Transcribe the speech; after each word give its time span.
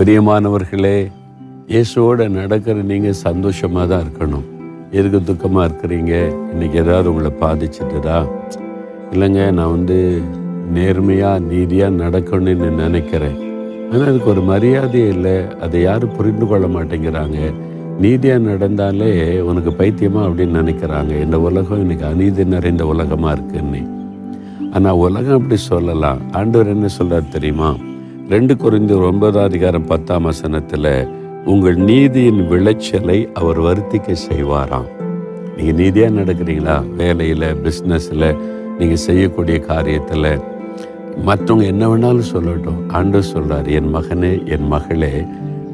பிரியமானவர்களே 0.00 1.10
இயேசுவோட 1.70 2.28
நடக்கிற 2.28 2.82
நீங்கள் 2.82 3.12
சந்தோஷமாக 3.12 3.86
தான் 3.86 4.02
இருக்கணும். 4.04 4.44
எதுக்கு 4.90 5.18
துக்கமாக 5.20 5.64
இருக்கிறீங்க? 5.68 6.12
இன்னைக்கு 6.52 6.78
ஏதாவது 6.78 7.10
உங்களை 7.12 7.32
பாதிச்சிட்டுதா? 7.40 8.18
இல்லைங்க 9.12 9.52
நான் 9.52 9.70
வந்து 9.70 10.22
நேர்மையாக 10.76 11.38
நீதியாக 11.38 11.98
நடக்கணும்னு 12.04 12.70
நினைக்கிறேன். 12.70 13.36
ஆனால் 13.92 14.06
அதுக்கு 14.06 14.30
ஒரு 14.30 14.40
மரியாதையே 14.40 15.08
இல்லை. 15.08 15.36
அதை 15.60 15.82
யாரும் 15.82 16.14
புரிந்து 16.16 16.46
கொள்ள 16.46 16.66
மாட்டேங்கிறாங்க. 16.66 17.38
நீதியாக 17.98 18.46
நடந்தாலே 18.50 19.40
உனக்கு 19.40 19.70
பைத்தியமா 19.70 20.22
அப்படின்னு 20.28 20.62
நினைக்கிறாங்க. 20.62 21.20
இந்த 21.26 21.40
உலகம் 21.40 21.80
இன்னைக்கு 21.80 22.06
அநீதி 22.06 22.44
நிறைந்த 22.44 22.86
உலகமாக 22.86 23.32
இருக்குன்னு. 23.32 23.82
ஆனால் 24.72 24.92
உலகம் 24.92 25.36
அப்படி 25.40 25.56
சொல்லலாம். 25.56 26.18
ஆண்டவர் 26.32 26.68
என்ன 26.68 26.86
சொல்கிறார் 26.86 27.34
தெரியுமா? 27.36 27.76
ரெண்டு 28.30 28.56
குறைந்த 28.56 28.96
ஒன்பதாம் 28.96 29.44
அதிகாரம் 29.44 29.84
பத்தாம் 29.84 30.22
வசனத்தில் 30.22 31.08
உங்கள் 31.44 31.76
நீதியின் 31.76 32.48
விளைச்சலை 32.48 33.28
அவர் 33.32 33.60
வருத்திக்க 33.60 34.16
செய்வாராம். 34.28 34.88
நீங்கள் 35.56 35.74
நீதியாக 35.74 36.20
நடக்கிறீங்களா? 36.20 36.94
வேலையில் 36.96 37.46
பிஸ்னஸில் 37.64 38.36
நீங்கள் 38.78 38.96
செய்யக்கூடிய 38.96 39.64
காரியத்தில். 39.68 40.40
மற்றவங்க 41.26 41.64
என்ன 41.64 41.88
வேணாலும் 41.88 42.30
சொல்லட்டும். 42.34 42.86
ஆண்டு 42.88 43.22
சொல்கிறார் 43.22 43.66
என் 43.66 43.94
மகனே 43.94 44.46
என் 44.46 44.66
மகளே 44.66 45.24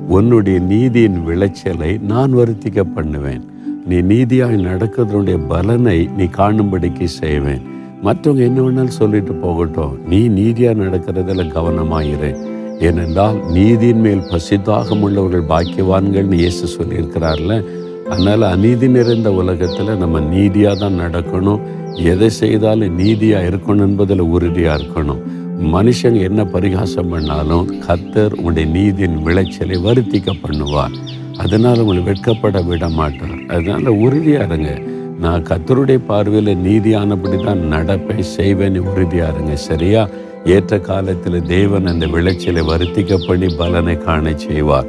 உன்னுடைய 0.09 0.59
நீதியின் 0.59 1.25
விளைச்சலை 1.25 1.99
நான் 1.99 2.35
வருத்திக்க 2.35 2.81
பண்ணுவேன். 2.95 3.45
நீ 3.87 3.97
நீதியாய் 3.97 4.67
நடக்கிறதுடைய 4.71 5.39
பலனை 5.49 6.09
நீ 6.17 6.25
காணும்படிக்கு 6.25 7.05
செய்வேன். 7.05 7.73
மற்றவங்க 8.05 8.43
என்ன 8.49 8.61
வேணாலும் 8.65 8.99
சொல்லிட்டு 9.01 9.33
போகட்டும். 9.45 9.93
நீ 10.11 10.19
நீதியாக 10.39 10.79
நடக்கிறதில் 10.83 11.53
கவனமாயிரு. 11.57 12.31
ஏனென்றால் 12.87 13.37
நீதியின் 13.57 14.03
மேல் 14.05 14.23
பசித்தாகம் 14.33 15.03
உள்ளவர்கள் 15.07 15.47
பாக்கியவான்கள்னு 15.53 16.39
இயேசு 16.43 16.65
சொல்லியிருக்கிறார்ல. 16.77 17.55
அதனால் 18.11 18.45
அநீதி 18.55 18.89
நிறைந்த 18.89 19.29
உலகத்தில் 19.41 20.01
நம்ம 20.03 20.21
நீதியாக 20.35 20.77
தான் 20.83 21.01
நடக்கணும். 21.05 21.63
எதை 22.13 22.29
செய்தாலும் 22.41 22.97
நீதியாக 23.03 23.49
இருக்கணும் 23.51 23.87
என்பதில் 23.89 24.25
உறுதியாக 24.35 24.79
இருக்கணும். 24.81 25.23
மனுஷங்க 25.75 26.21
என்ன 26.29 26.41
பரிகாசம் 26.55 27.13
பண்ணாலும் 27.13 27.69
கத்தர் 27.87 28.35
உங்களுடைய 28.39 28.67
நீதியின் 28.79 29.19
விளைச்சலை 29.27 29.77
வருத்திக்க 29.87 30.33
பண்ணுவார். 30.45 30.97
அதனால் 31.45 31.83
உங்களை 31.85 32.03
வெட்கப்பட 32.11 32.59
விட 32.67 32.89
மாட்டார். 32.99 33.39
அதனால் 33.55 33.99
உறுதியாக 34.07 34.49
இருங்க. 34.51 34.73
நான் 35.25 35.47
கத்தருடைய 35.49 35.99
பார்வையில் 36.07 36.63
நீதியானபடி 36.67 37.45
தான் 37.45 37.63
நடப்பை 37.65 38.23
செய்வேன் 38.23 38.79
உறுதியாக 38.79 39.33
இருங்க. 39.35 39.57
சரியா? 39.57 40.09
ஏற்ற 40.45 40.79
காலத்தில் 40.79 41.39
தேவன் 41.43 41.87
அந்த 41.87 42.07
விளைச்சலை 42.07 42.63
வருத்திக்க 42.63 43.27
பண்ணி 43.27 43.49
பலனை 43.57 43.99
காண 43.99 44.33
செய்வார். 44.37 44.89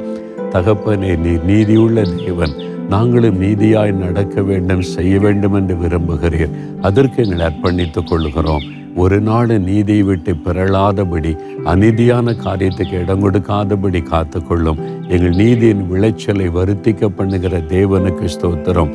தகப்பனே 0.50 1.12
நீ 1.18 1.32
நீதியுள்ள 1.50 2.02
தேவன். 2.02 2.54
நாங்களும் 2.88 3.40
நீதியாய் 3.42 3.92
நடக்க 3.92 4.42
வேண்டும் 4.42 4.82
செய்ய 4.94 5.18
வேண்டும் 5.18 5.52
என்று 5.52 5.74
விரும்புகிறீர். 5.74 6.52
அதற்கு 6.80 7.24
எங்களை 7.24 7.46
அர்ப்பணித்துக் 7.46 8.08
கொள்கிறோம் 8.08 8.66
ஒரு 8.96 9.20
நாள் 9.20 9.50
நீதியை 9.60 10.02
விட்டு 10.02 10.34
பிறழாதபடி 10.44 11.32
அநீதியான 11.72 12.36
காரியத்துக்கு 12.44 13.00
இடம் 13.02 13.24
கொடுக்காதபடி 13.24 14.02
காத்துக்கொள்ளும். 14.12 14.78
எங்கள் 15.08 15.34
நீதியின் 15.34 15.88
விளைச்சலை 15.88 16.48
வருத்திக்க 16.48 17.10
பண்ணுகிற 17.16 17.58
தேவனுக்கு 17.58 18.28
ஸ்தோத்திரம். 18.36 18.94